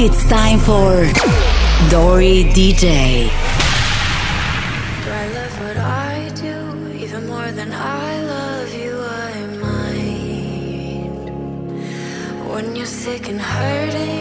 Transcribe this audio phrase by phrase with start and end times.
[0.00, 1.02] It's time for
[1.90, 3.26] Dory DJ.
[5.02, 8.96] Do I love what I do even more than I love you?
[8.96, 11.10] I might.
[12.48, 14.17] When you're sick and hurting.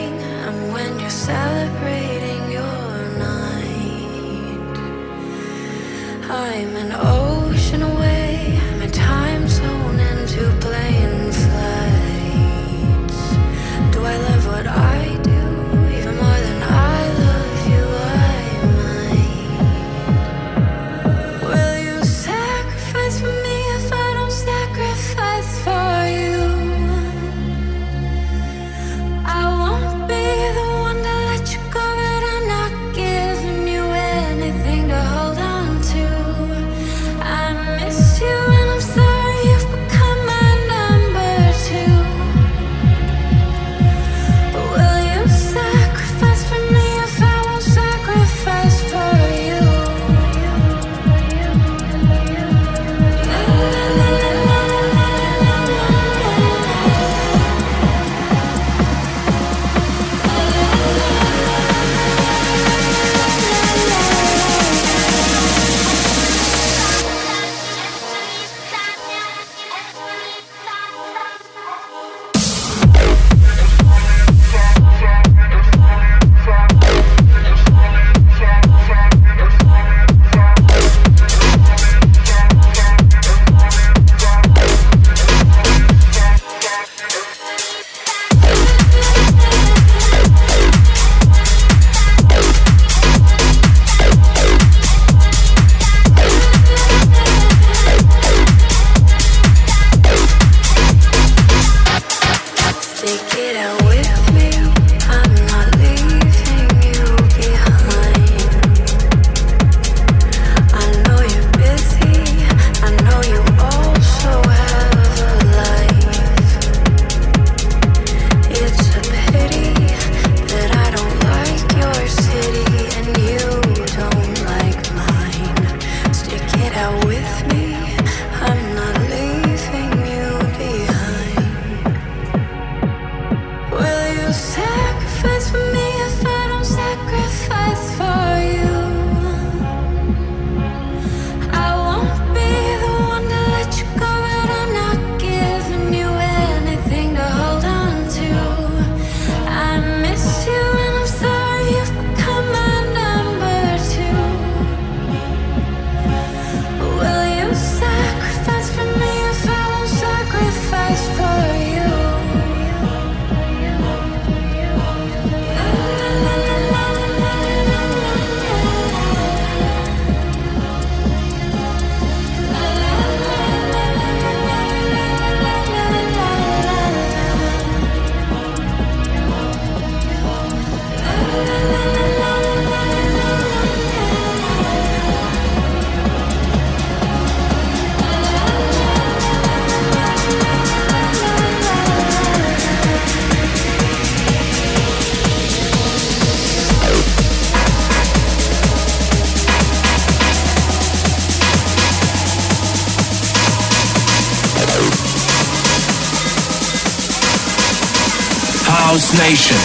[209.13, 209.55] Nation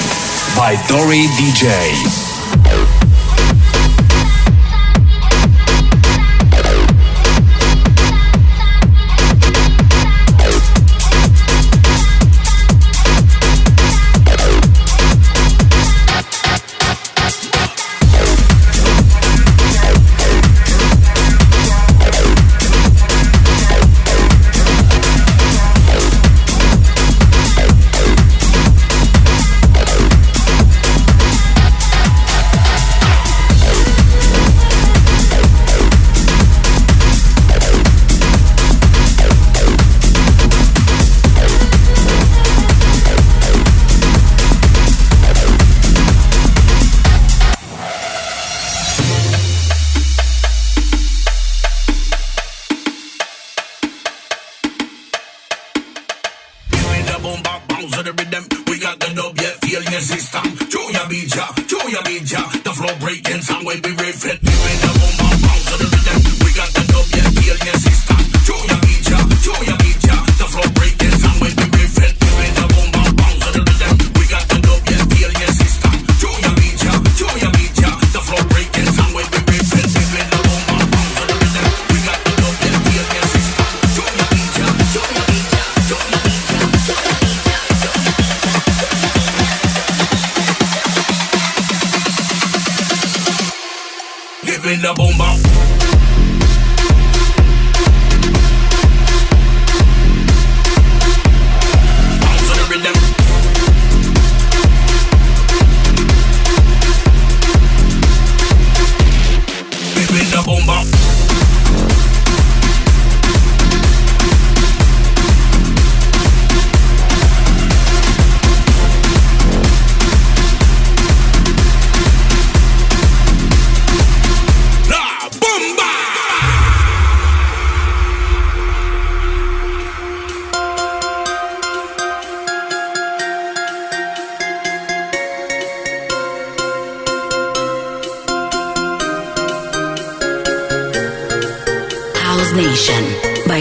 [0.57, 2.12] by Dory DJ.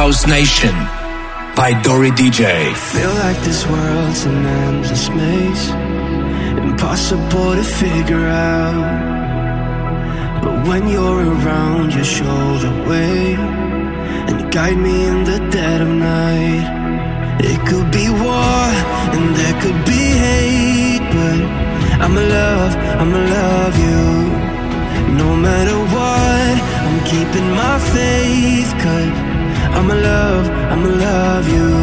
[0.00, 0.74] House Nation
[1.60, 2.44] by Dori DJ.
[2.92, 5.64] Feel like this world's an endless maze,
[6.68, 8.26] impossible to figure
[8.56, 8.80] out.
[10.42, 13.34] But when you're around, you show the way
[14.28, 16.66] and guide me in the dead of night.
[17.52, 18.64] It could be war
[19.14, 21.40] and there could be hate, but
[22.04, 24.04] I'ma love, I'ma love you.
[25.22, 26.54] No matter what,
[26.86, 29.29] I'm keeping my faith, cause
[29.80, 31.79] I'ma love, I'ma love you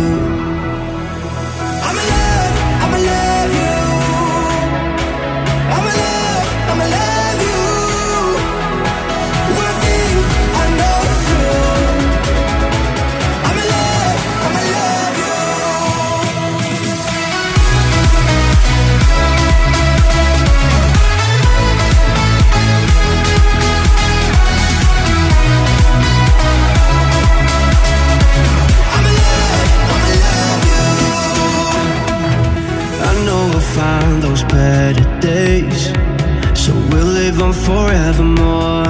[37.67, 38.87] forevermore.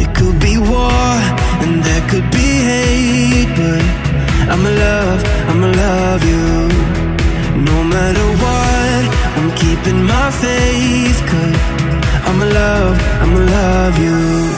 [0.00, 1.10] It could be war
[1.62, 3.82] and there could be hate, but
[4.52, 5.20] I'ma love,
[5.50, 6.46] I'ma love you.
[7.70, 9.02] No matter what,
[9.38, 11.58] I'm keeping my faith, cause
[12.28, 14.57] I'ma love, I'ma love you.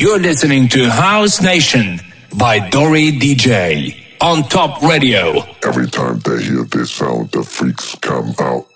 [0.00, 2.00] You're listening to House Nation
[2.38, 5.42] by Dory DJ on Top Radio.
[5.62, 8.66] Every time they hear this sound, the freaks come out.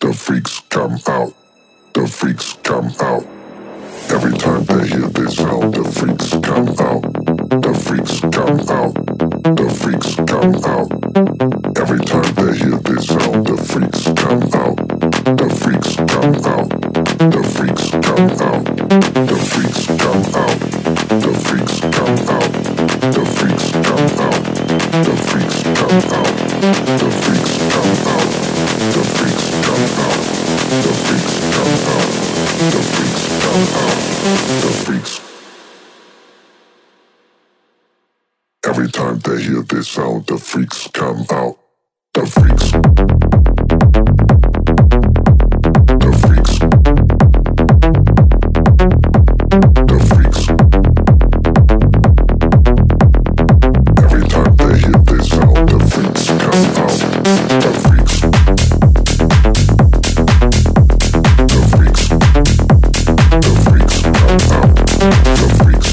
[0.00, 1.32] The freaks come out.
[1.94, 3.24] The freaks come out.
[4.10, 7.02] Every time they hear this sound, the freaks come out.
[7.64, 8.94] The freaks come out.
[9.56, 10.92] The freaks come out.
[11.80, 14.76] Every time they hear this sound, the freaks come out.
[15.40, 16.68] The freaks come out.
[17.32, 19.25] The freaks come out.
[65.62, 65.85] freak.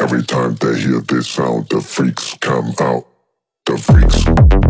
[0.00, 3.04] Every time they hear this sound, the freaks come out.
[3.66, 4.69] The freaks.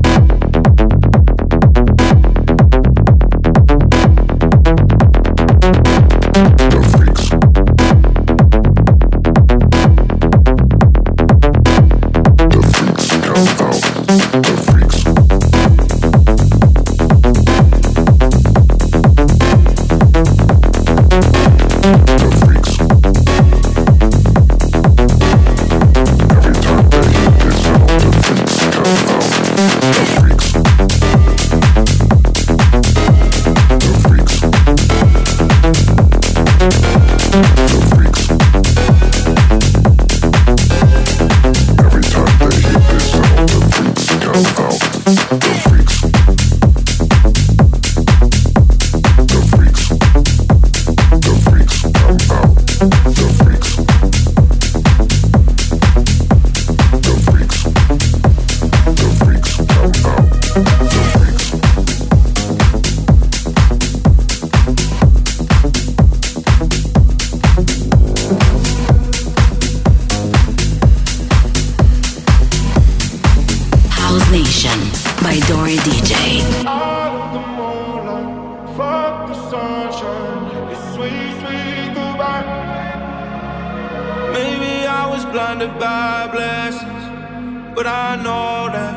[87.83, 88.95] but I know that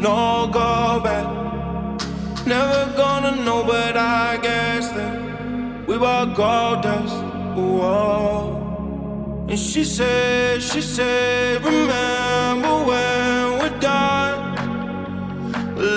[0.00, 1.26] no go back.
[2.46, 7.14] Never gonna know, but I guess that we were gold dust.
[7.56, 9.46] Whoa.
[9.50, 14.38] And she said, she said, remember when we're done.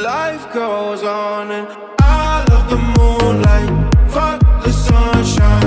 [0.03, 1.67] Life goes on, and
[2.01, 3.69] I love the moonlight.
[4.12, 5.59] Fuck the sunshine.